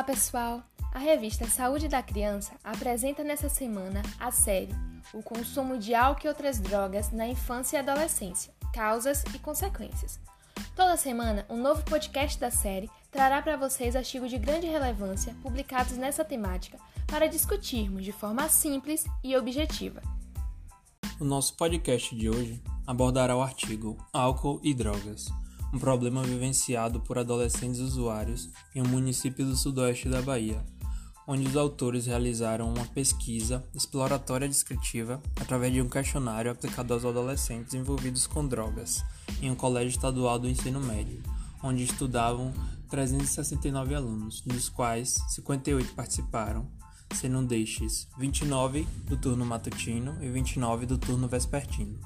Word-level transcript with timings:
Olá, 0.00 0.06
pessoal! 0.06 0.62
A 0.94 0.98
revista 0.98 1.46
Saúde 1.46 1.86
da 1.86 2.02
Criança 2.02 2.52
apresenta 2.64 3.22
nessa 3.22 3.50
semana 3.50 4.00
a 4.18 4.30
série 4.30 4.74
O 5.12 5.22
consumo 5.22 5.76
de 5.76 5.94
álcool 5.94 6.24
e 6.24 6.28
outras 6.28 6.58
drogas 6.58 7.12
na 7.12 7.28
infância 7.28 7.76
e 7.76 7.80
adolescência: 7.80 8.50
causas 8.72 9.22
e 9.34 9.38
consequências. 9.38 10.18
Toda 10.74 10.96
semana, 10.96 11.44
um 11.50 11.58
novo 11.58 11.84
podcast 11.84 12.40
da 12.40 12.50
série 12.50 12.88
trará 13.10 13.42
para 13.42 13.58
vocês 13.58 13.94
artigos 13.94 14.30
de 14.30 14.38
grande 14.38 14.66
relevância 14.66 15.36
publicados 15.42 15.98
nessa 15.98 16.24
temática 16.24 16.78
para 17.06 17.28
discutirmos 17.28 18.02
de 18.02 18.10
forma 18.10 18.48
simples 18.48 19.04
e 19.22 19.36
objetiva. 19.36 20.00
O 21.20 21.24
nosso 21.26 21.54
podcast 21.58 22.16
de 22.16 22.30
hoje 22.30 22.62
abordará 22.86 23.36
o 23.36 23.42
artigo 23.42 23.98
Álcool 24.14 24.60
e 24.62 24.72
Drogas 24.72 25.28
um 25.72 25.78
problema 25.78 26.22
vivenciado 26.22 27.00
por 27.00 27.18
adolescentes 27.18 27.80
usuários 27.80 28.48
em 28.74 28.82
um 28.82 28.88
município 28.88 29.46
do 29.46 29.56
sudoeste 29.56 30.08
da 30.08 30.20
Bahia, 30.20 30.64
onde 31.26 31.46
os 31.46 31.56
autores 31.56 32.06
realizaram 32.06 32.68
uma 32.68 32.84
pesquisa 32.86 33.64
exploratória 33.74 34.48
descritiva 34.48 35.22
através 35.40 35.72
de 35.72 35.80
um 35.80 35.88
questionário 35.88 36.50
aplicado 36.50 36.92
aos 36.92 37.04
adolescentes 37.04 37.74
envolvidos 37.74 38.26
com 38.26 38.46
drogas 38.46 39.04
em 39.40 39.50
um 39.50 39.54
colégio 39.54 39.90
estadual 39.90 40.38
do 40.38 40.48
ensino 40.48 40.80
médio, 40.80 41.22
onde 41.62 41.84
estudavam 41.84 42.52
369 42.88 43.94
alunos, 43.94 44.40
dos 44.40 44.68
quais 44.68 45.22
58 45.28 45.94
participaram, 45.94 46.66
sendo 47.14 47.46
destes 47.46 48.08
29 48.18 48.86
do 49.04 49.16
turno 49.16 49.46
matutino 49.46 50.16
e 50.20 50.28
29 50.28 50.86
do 50.86 50.98
turno 50.98 51.28
vespertino. 51.28 51.98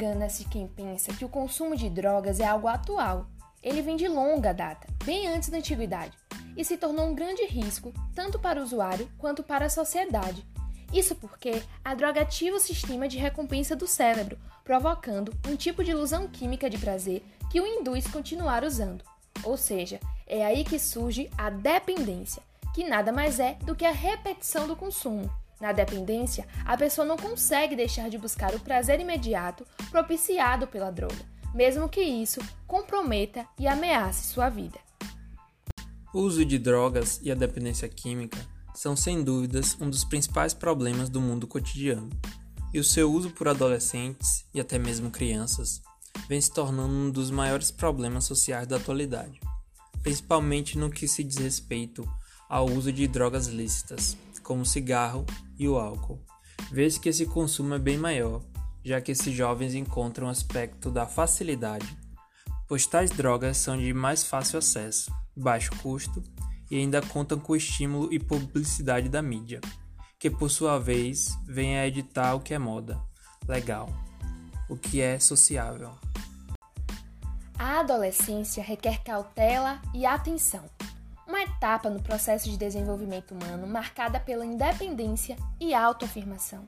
Engana-se 0.00 0.46
quem 0.46 0.66
pensa 0.66 1.12
que 1.12 1.26
o 1.26 1.28
consumo 1.28 1.76
de 1.76 1.90
drogas 1.90 2.40
é 2.40 2.46
algo 2.46 2.66
atual. 2.66 3.26
Ele 3.62 3.82
vem 3.82 3.96
de 3.96 4.08
longa 4.08 4.50
data, 4.50 4.88
bem 5.04 5.28
antes 5.28 5.50
da 5.50 5.58
antiguidade, 5.58 6.16
e 6.56 6.64
se 6.64 6.78
tornou 6.78 7.04
um 7.04 7.14
grande 7.14 7.44
risco 7.44 7.92
tanto 8.14 8.38
para 8.38 8.58
o 8.58 8.62
usuário 8.62 9.10
quanto 9.18 9.42
para 9.42 9.66
a 9.66 9.68
sociedade. 9.68 10.42
Isso 10.90 11.14
porque 11.14 11.62
a 11.84 11.94
droga 11.94 12.22
ativa 12.22 12.56
o 12.56 12.60
sistema 12.60 13.06
de 13.06 13.18
recompensa 13.18 13.76
do 13.76 13.86
cérebro, 13.86 14.38
provocando 14.64 15.34
um 15.46 15.54
tipo 15.54 15.84
de 15.84 15.90
ilusão 15.90 16.26
química 16.26 16.70
de 16.70 16.78
prazer 16.78 17.22
que 17.50 17.60
o 17.60 17.66
induz 17.66 18.06
continuar 18.06 18.64
usando. 18.64 19.04
Ou 19.44 19.58
seja, 19.58 20.00
é 20.26 20.46
aí 20.46 20.64
que 20.64 20.78
surge 20.78 21.28
a 21.36 21.50
dependência, 21.50 22.42
que 22.74 22.88
nada 22.88 23.12
mais 23.12 23.38
é 23.38 23.58
do 23.64 23.76
que 23.76 23.84
a 23.84 23.92
repetição 23.92 24.66
do 24.66 24.74
consumo. 24.74 25.30
Na 25.60 25.72
dependência, 25.72 26.46
a 26.64 26.76
pessoa 26.76 27.06
não 27.06 27.16
consegue 27.16 27.76
deixar 27.76 28.08
de 28.08 28.16
buscar 28.16 28.54
o 28.54 28.60
prazer 28.60 28.98
imediato 28.98 29.66
propiciado 29.90 30.66
pela 30.66 30.90
droga, 30.90 31.22
mesmo 31.54 31.88
que 31.88 32.00
isso 32.00 32.40
comprometa 32.66 33.46
e 33.58 33.68
ameace 33.68 34.32
sua 34.32 34.48
vida. 34.48 34.78
O 36.14 36.20
uso 36.20 36.44
de 36.44 36.58
drogas 36.58 37.20
e 37.22 37.30
a 37.30 37.34
dependência 37.34 37.88
química 37.88 38.38
são 38.74 38.96
sem 38.96 39.22
dúvidas 39.22 39.76
um 39.80 39.90
dos 39.90 40.02
principais 40.02 40.54
problemas 40.54 41.10
do 41.10 41.20
mundo 41.20 41.46
cotidiano, 41.46 42.08
e 42.72 42.80
o 42.80 42.84
seu 42.84 43.12
uso 43.12 43.30
por 43.30 43.46
adolescentes 43.46 44.46
e 44.54 44.60
até 44.60 44.78
mesmo 44.78 45.10
crianças 45.10 45.82
vem 46.28 46.40
se 46.40 46.52
tornando 46.52 46.94
um 46.94 47.10
dos 47.10 47.30
maiores 47.30 47.70
problemas 47.70 48.24
sociais 48.24 48.66
da 48.66 48.76
atualidade, 48.76 49.38
principalmente 50.02 50.78
no 50.78 50.88
que 50.88 51.06
se 51.06 51.22
diz 51.22 51.36
respeito 51.36 52.08
ao 52.48 52.66
uso 52.68 52.92
de 52.92 53.06
drogas 53.06 53.46
lícitas, 53.46 54.16
como 54.50 54.62
o 54.62 54.66
cigarro 54.66 55.24
e 55.56 55.68
o 55.68 55.78
álcool. 55.78 56.20
Vê-se 56.72 56.98
que 56.98 57.08
esse 57.08 57.24
consumo 57.24 57.72
é 57.74 57.78
bem 57.78 57.96
maior, 57.96 58.42
já 58.84 59.00
que 59.00 59.12
esses 59.12 59.32
jovens 59.32 59.76
encontram 59.76 60.26
o 60.26 60.30
aspecto 60.30 60.90
da 60.90 61.06
facilidade, 61.06 61.86
pois 62.66 62.84
tais 62.84 63.12
drogas 63.12 63.58
são 63.58 63.78
de 63.78 63.94
mais 63.94 64.24
fácil 64.24 64.58
acesso, 64.58 65.14
baixo 65.36 65.70
custo 65.80 66.20
e 66.68 66.76
ainda 66.76 67.00
contam 67.00 67.38
com 67.38 67.52
o 67.52 67.56
estímulo 67.56 68.12
e 68.12 68.18
publicidade 68.18 69.08
da 69.08 69.22
mídia, 69.22 69.60
que 70.18 70.28
por 70.28 70.50
sua 70.50 70.80
vez 70.80 71.28
vem 71.46 71.78
a 71.78 71.86
editar 71.86 72.34
o 72.34 72.40
que 72.40 72.52
é 72.52 72.58
moda, 72.58 73.00
legal, 73.46 73.88
o 74.68 74.76
que 74.76 75.00
é 75.00 75.20
sociável. 75.20 75.92
A 77.56 77.78
adolescência 77.78 78.64
requer 78.64 79.00
cautela 79.04 79.80
e 79.94 80.04
atenção 80.04 80.64
uma 81.40 81.44
etapa 81.44 81.88
no 81.88 82.02
processo 82.02 82.50
de 82.50 82.56
desenvolvimento 82.58 83.32
humano 83.32 83.66
marcada 83.66 84.20
pela 84.20 84.44
independência 84.44 85.36
e 85.58 85.72
autoafirmação. 85.72 86.66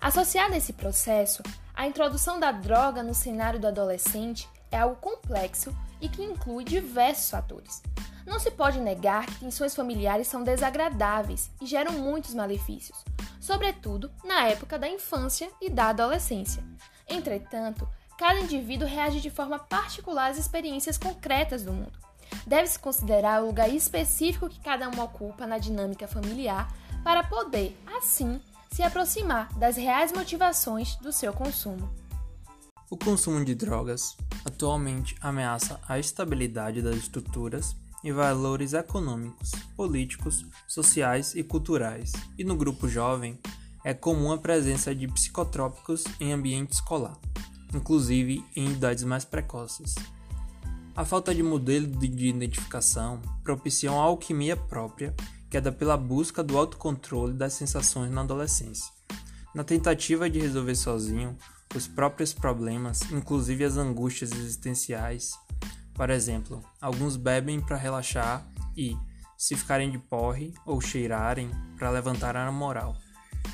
Associada 0.00 0.54
a 0.54 0.58
esse 0.58 0.72
processo, 0.72 1.42
a 1.74 1.88
introdução 1.88 2.38
da 2.38 2.52
droga 2.52 3.02
no 3.02 3.14
cenário 3.14 3.58
do 3.58 3.66
adolescente 3.66 4.48
é 4.70 4.78
algo 4.78 4.94
complexo 4.96 5.76
e 6.00 6.08
que 6.08 6.22
inclui 6.22 6.62
diversos 6.62 7.30
fatores. 7.30 7.82
Não 8.24 8.38
se 8.38 8.52
pode 8.52 8.80
negar 8.80 9.26
que 9.26 9.40
tensões 9.40 9.74
familiares 9.74 10.28
são 10.28 10.44
desagradáveis 10.44 11.50
e 11.60 11.66
geram 11.66 11.92
muitos 11.92 12.32
malefícios, 12.32 13.04
sobretudo 13.40 14.08
na 14.24 14.46
época 14.46 14.78
da 14.78 14.88
infância 14.88 15.50
e 15.60 15.68
da 15.68 15.88
adolescência. 15.88 16.62
Entretanto, 17.08 17.88
cada 18.16 18.38
indivíduo 18.38 18.86
reage 18.86 19.20
de 19.20 19.30
forma 19.30 19.58
particular 19.58 20.30
às 20.30 20.38
experiências 20.38 20.96
concretas 20.96 21.64
do 21.64 21.72
mundo. 21.72 22.11
Deve-se 22.46 22.78
considerar 22.78 23.42
o 23.42 23.46
lugar 23.46 23.72
específico 23.72 24.48
que 24.48 24.60
cada 24.60 24.88
um 24.88 25.00
ocupa 25.00 25.46
na 25.46 25.58
dinâmica 25.58 26.08
familiar 26.08 26.72
para 27.02 27.24
poder, 27.24 27.76
assim, 27.98 28.40
se 28.70 28.82
aproximar 28.82 29.52
das 29.54 29.76
reais 29.76 30.12
motivações 30.12 30.96
do 30.96 31.12
seu 31.12 31.32
consumo. 31.32 31.92
O 32.90 32.96
consumo 32.96 33.44
de 33.44 33.54
drogas 33.54 34.16
atualmente 34.44 35.16
ameaça 35.20 35.80
a 35.88 35.98
estabilidade 35.98 36.82
das 36.82 36.96
estruturas 36.96 37.74
e 38.04 38.10
valores 38.10 38.72
econômicos, 38.72 39.52
políticos, 39.76 40.44
sociais 40.66 41.34
e 41.34 41.42
culturais, 41.42 42.12
e 42.36 42.44
no 42.44 42.56
grupo 42.56 42.88
jovem 42.88 43.38
é 43.84 43.94
comum 43.94 44.32
a 44.32 44.38
presença 44.38 44.94
de 44.94 45.08
psicotrópicos 45.08 46.04
em 46.20 46.32
ambiente 46.32 46.72
escolar, 46.72 47.16
inclusive 47.74 48.44
em 48.54 48.72
idades 48.72 49.04
mais 49.04 49.24
precoces. 49.24 49.94
A 50.94 51.06
falta 51.06 51.34
de 51.34 51.42
modelo 51.42 51.86
de 51.86 52.28
identificação 52.28 53.22
propicia 53.42 53.90
uma 53.90 54.02
alquimia 54.02 54.54
própria, 54.54 55.14
que 55.48 55.56
é 55.56 55.60
da 55.60 55.72
pela 55.72 55.96
busca 55.96 56.44
do 56.44 56.58
autocontrole 56.58 57.32
das 57.32 57.54
sensações 57.54 58.10
na 58.10 58.20
adolescência. 58.20 58.92
Na 59.54 59.64
tentativa 59.64 60.28
de 60.28 60.38
resolver 60.38 60.74
sozinho 60.74 61.34
os 61.74 61.88
próprios 61.88 62.34
problemas, 62.34 63.00
inclusive 63.10 63.64
as 63.64 63.78
angústias 63.78 64.32
existenciais. 64.32 65.32
Por 65.94 66.10
exemplo, 66.10 66.62
alguns 66.78 67.16
bebem 67.16 67.58
para 67.58 67.76
relaxar 67.76 68.46
e, 68.76 68.94
se 69.38 69.56
ficarem 69.56 69.90
de 69.90 69.98
porre 69.98 70.52
ou 70.66 70.78
cheirarem, 70.78 71.50
para 71.78 71.88
levantar 71.88 72.36
a 72.36 72.52
moral. 72.52 72.98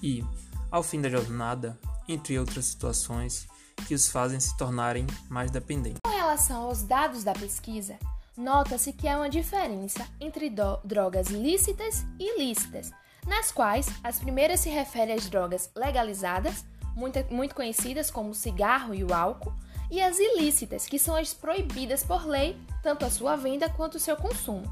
E, 0.00 0.24
ao 0.70 0.84
fim 0.84 1.00
da 1.00 1.10
jornada, 1.10 1.80
entre 2.06 2.38
outras 2.38 2.66
situações 2.66 3.48
que 3.88 3.94
os 3.94 4.08
fazem 4.08 4.38
se 4.38 4.56
tornarem 4.56 5.04
mais 5.28 5.50
dependentes 5.50 6.13
relação 6.24 6.62
aos 6.62 6.82
dados 6.82 7.22
da 7.22 7.34
pesquisa, 7.34 7.98
nota-se 8.34 8.94
que 8.94 9.06
há 9.06 9.18
uma 9.18 9.28
diferença 9.28 10.06
entre 10.18 10.50
drogas 10.82 11.26
lícitas 11.26 12.02
e 12.18 12.38
ilícitas, 12.38 12.90
nas 13.26 13.52
quais 13.52 13.86
as 14.02 14.18
primeiras 14.18 14.60
se 14.60 14.70
referem 14.70 15.14
às 15.14 15.28
drogas 15.28 15.70
legalizadas, 15.76 16.64
muito, 16.96 17.18
muito 17.30 17.54
conhecidas 17.54 18.10
como 18.10 18.30
o 18.30 18.34
cigarro 18.34 18.94
e 18.94 19.04
o 19.04 19.12
álcool, 19.12 19.52
e 19.90 20.00
as 20.00 20.18
ilícitas, 20.18 20.86
que 20.86 20.98
são 20.98 21.14
as 21.14 21.34
proibidas 21.34 22.02
por 22.02 22.26
lei, 22.26 22.56
tanto 22.82 23.04
a 23.04 23.10
sua 23.10 23.36
venda 23.36 23.68
quanto 23.68 23.96
o 23.96 24.00
seu 24.00 24.16
consumo. 24.16 24.64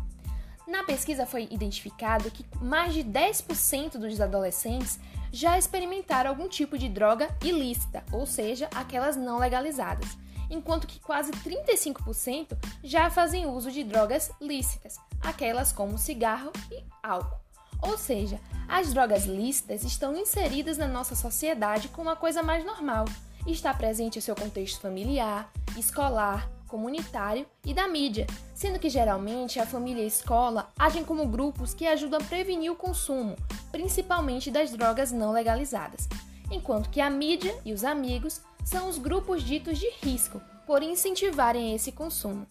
Na 0.67 0.85
pesquisa 0.85 1.27
foi 1.27 1.49
identificado 1.51 2.31
que 2.31 2.47
mais 2.63 2.95
de 2.95 3.05
10% 3.05 3.99
dos 3.99 4.23
adolescentes 4.23 4.99
já 5.31 5.59
experimentaram 5.59 6.31
algum 6.31 6.49
tipo 6.49 6.79
de 6.79 6.89
droga 6.89 7.29
ilícita, 7.45 8.03
ou 8.11 8.25
seja, 8.25 8.71
aquelas 8.75 9.17
não 9.17 9.39
legalizadas 9.39 10.22
enquanto 10.53 10.87
que 10.87 11.01
quase 11.01 11.33
35% 11.33 12.57
já 12.85 13.11
fazem 13.11 13.47
uso 13.47 13.73
de 13.73 13.83
drogas 13.83 14.31
lícitas, 14.41 14.99
aquelas 15.23 15.73
como 15.73 15.99
cigarro 15.99 16.53
e 16.71 16.85
álcool. 17.03 17.41
Ou 17.81 17.99
seja, 17.99 18.39
as 18.69 18.93
drogas 18.93 19.25
lícitas 19.25 19.83
estão 19.83 20.15
inseridas 20.17 20.79
na 20.79 20.87
nossa 20.87 21.17
sociedade 21.17 21.89
como 21.89 22.09
uma 22.09 22.17
coisa 22.17 22.43
mais 22.43 22.65
normal. 22.65 23.07
Está 23.47 23.75
presente 23.75 24.19
em 24.19 24.23
seu 24.23 24.37
contexto 24.37 24.81
familiar, 24.81 25.51
escolar, 25.77 26.49
comunitário 26.69 27.45
e 27.67 27.75
da 27.75 27.89
mídia, 27.89 28.27
sendo 28.55 28.79
que 28.79 28.89
geralmente 28.89 29.59
a 29.59 29.67
família 29.67 30.03
e 30.03 30.05
a 30.05 30.09
escola 30.09 30.71
agem 30.79 31.05
como 31.05 31.27
grupos 31.27 31.75
que 31.75 31.87
ajudam 31.87 32.21
a 32.21 32.25
prevenir 32.25 32.71
o 32.71 32.77
consumo, 32.77 33.37
principalmente 33.73 34.51
das 34.51 34.71
drogas 34.71 35.11
não 35.11 35.33
legalizadas, 35.33 36.09
enquanto 36.51 36.89
que 36.89 37.01
a 37.01 37.11
mídia 37.11 37.55
e 37.65 37.73
os 37.73 37.85
amigos 37.85 38.41
são 38.65 38.89
os 38.89 38.99
grupos 38.99 39.43
ditos 39.43 39.79
de 39.79 39.91
risco, 40.03 40.41
por 40.67 40.83
incentivarem 40.83 41.75
esse 41.75 41.93
consumo. 41.93 42.47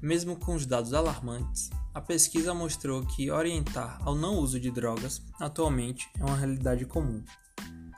Mesmo 0.00 0.36
com 0.36 0.54
os 0.54 0.66
dados 0.66 0.92
alarmantes, 0.92 1.70
a 1.94 2.00
pesquisa 2.00 2.54
mostrou 2.54 3.04
que 3.04 3.30
orientar 3.30 4.00
ao 4.02 4.14
não 4.14 4.38
uso 4.38 4.58
de 4.58 4.70
drogas 4.70 5.22
atualmente 5.38 6.08
é 6.18 6.24
uma 6.24 6.36
realidade 6.36 6.86
comum. 6.86 7.22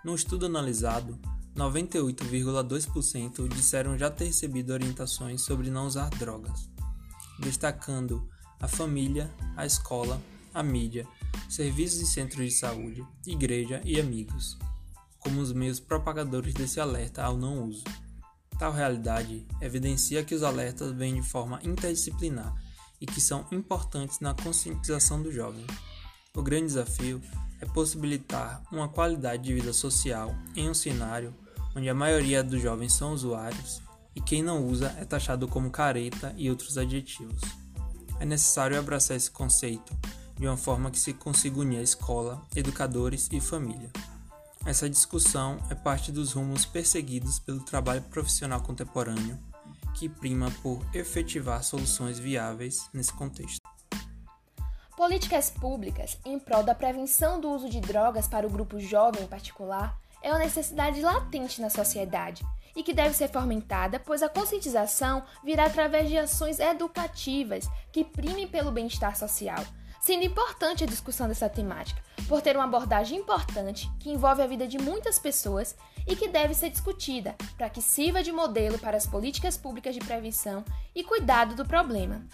No 0.05 0.15
estudo 0.15 0.47
analisado, 0.47 1.19
98,2% 1.56 3.49
disseram 3.49 3.97
já 3.97 4.11
ter 4.11 4.27
recebido 4.27 4.73
orientações 4.73 5.43
sobre 5.43 5.70
não 5.70 5.87
usar 5.87 6.11
drogas, 6.11 6.69
destacando 7.38 8.29
a 8.61 8.67
família, 8.67 9.31
a 9.56 9.65
escola, 9.65 10.20
a 10.53 10.62
mídia, 10.62 11.06
serviços 11.49 12.00
e 12.00 12.06
centros 12.06 12.44
de 12.44 12.50
saúde, 12.50 13.06
igreja 13.27 13.81
e 13.85 14.00
amigos, 14.00 14.59
como 15.25 15.41
os 15.41 15.53
meios 15.53 15.81
propagadores 15.81 16.55
desse 16.55 16.79
alerta 16.79 17.25
ao 17.25 17.37
não 17.37 17.65
uso. 17.65 17.82
Tal 18.59 18.71
realidade 18.71 19.47
evidencia 19.61 20.23
que 20.23 20.35
os 20.35 20.43
alertas 20.43 20.93
vêm 20.93 21.15
de 21.15 21.23
forma 21.23 21.59
interdisciplinar 21.65 22.55
e 23.00 23.06
que 23.06 23.21
são 23.21 23.47
importantes 23.50 24.21
na 24.21 24.35
conscientização 24.35 25.21
do 25.21 25.32
jovem. 25.32 25.67
O 26.37 26.43
grande 26.43 26.67
desafio 26.67 27.21
é 27.61 27.67
possibilitar 27.67 28.62
uma 28.71 28.88
qualidade 28.88 29.43
de 29.43 29.55
vida 29.55 29.73
social 29.73 30.35
em 30.55 30.69
um 30.69 30.75
cenário 30.75 31.35
onde 31.75 31.88
a 31.88 31.94
maioria 31.94 32.44
dos 32.44 32.61
jovens 32.61 32.93
são 32.93 33.12
usuários 33.12 33.82
e 34.15 34.20
quem 34.20 34.43
não 34.43 34.65
usa 34.65 34.94
é 34.99 35.05
taxado 35.05 35.49
como 35.49 35.70
careta 35.70 36.32
e 36.37 36.49
outros 36.49 36.79
adjetivos. 36.79 37.41
É 38.20 38.25
necessário 38.25 38.79
abraçar 38.79 39.17
esse 39.17 39.31
conceito 39.31 39.97
de 40.38 40.47
uma 40.47 40.56
forma 40.56 40.91
que 40.91 40.99
se 40.99 41.12
consiga 41.12 41.61
unir 41.61 41.79
a 41.79 41.82
escola, 41.82 42.43
educadores 42.55 43.29
e 43.32 43.41
família. 43.41 43.91
Essa 44.66 44.88
discussão 44.88 45.58
é 45.69 45.75
parte 45.75 46.11
dos 46.11 46.32
rumos 46.32 46.64
perseguidos 46.64 47.38
pelo 47.38 47.61
trabalho 47.61 48.00
profissional 48.00 48.62
contemporâneo, 48.62 49.38
que 49.94 50.08
prima 50.08 50.50
por 50.62 50.82
efetivar 50.94 51.62
soluções 51.62 52.19
viáveis 52.19 52.88
nesse 52.90 53.12
contexto. 53.12 53.61
Políticas 54.96 55.50
públicas 55.50 56.16
em 56.25 56.38
prol 56.38 56.62
da 56.62 56.75
prevenção 56.75 57.38
do 57.38 57.50
uso 57.50 57.69
de 57.69 57.78
drogas 57.78 58.26
para 58.26 58.46
o 58.46 58.50
grupo 58.50 58.81
jovem 58.81 59.25
em 59.25 59.26
particular 59.26 59.99
é 60.22 60.31
uma 60.31 60.38
necessidade 60.38 61.02
latente 61.02 61.60
na 61.60 61.69
sociedade 61.69 62.43
e 62.75 62.82
que 62.82 62.94
deve 62.94 63.14
ser 63.14 63.28
fomentada, 63.28 64.00
pois 64.00 64.22
a 64.22 64.31
conscientização 64.31 65.22
virá 65.44 65.67
através 65.67 66.08
de 66.08 66.17
ações 66.17 66.58
educativas 66.58 67.69
que 67.93 68.02
primem 68.02 68.49
pelo 68.49 68.72
bem-estar 68.72 69.14
social, 69.14 69.62
sendo 70.00 70.25
importante 70.25 70.84
a 70.84 70.87
discussão 70.87 71.28
dessa 71.28 71.50
temática, 71.50 72.02
por 72.29 72.41
ter 72.41 72.56
uma 72.56 72.65
abordagem 72.65 73.19
importante 73.19 73.91
que 74.00 74.11
envolve 74.11 74.43
a 74.43 74.47
vida 74.47 74.67
de 74.67 74.79
muitas 74.79 75.19
pessoas 75.19 75.76
e 76.06 76.17
que 76.17 76.29
deve 76.29 76.55
ser 76.55 76.71
discutida 76.71 77.35
para 77.56 77.71
que 77.71 77.82
sirva 77.82 78.23
de 78.23 78.32
modelo 78.32 78.79
para 78.79 78.97
as 78.97 79.06
políticas 79.06 79.56
públicas 79.56 79.94
de 79.94 80.00
prevenção 80.00 80.65
e 80.94 81.05
cuidado 81.05 81.55
do 81.55 81.65
problema. 81.65 82.26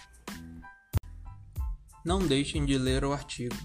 Não 2.04 2.18
deixem 2.18 2.64
de 2.64 2.78
ler 2.78 3.04
o 3.04 3.12
artigo, 3.12 3.56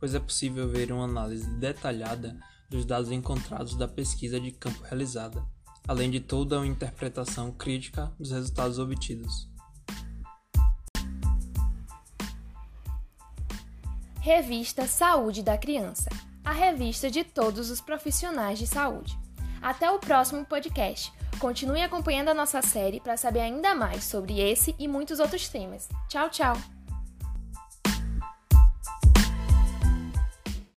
pois 0.00 0.14
é 0.14 0.18
possível 0.18 0.68
ver 0.68 0.90
uma 0.90 1.04
análise 1.04 1.48
detalhada 1.58 2.36
dos 2.68 2.84
dados 2.84 3.10
encontrados 3.10 3.76
da 3.76 3.86
pesquisa 3.86 4.40
de 4.40 4.50
campo 4.50 4.82
realizada, 4.82 5.44
além 5.86 6.10
de 6.10 6.18
toda 6.18 6.58
uma 6.58 6.66
interpretação 6.66 7.52
crítica 7.52 8.12
dos 8.18 8.32
resultados 8.32 8.78
obtidos. 8.78 9.53
Revista 14.24 14.86
Saúde 14.86 15.42
da 15.42 15.58
Criança 15.58 16.08
a 16.42 16.50
revista 16.50 17.10
de 17.10 17.22
todos 17.22 17.68
os 17.68 17.78
profissionais 17.82 18.58
de 18.58 18.66
saúde. 18.66 19.18
Até 19.60 19.90
o 19.90 19.98
próximo 19.98 20.46
podcast. 20.46 21.12
Continue 21.38 21.82
acompanhando 21.82 22.30
a 22.30 22.34
nossa 22.34 22.62
série 22.62 23.00
para 23.00 23.18
saber 23.18 23.40
ainda 23.40 23.74
mais 23.74 24.02
sobre 24.04 24.40
esse 24.40 24.74
e 24.78 24.88
muitos 24.88 25.20
outros 25.20 25.46
temas. 25.48 25.90
Tchau, 26.08 26.30
tchau! 26.30 26.56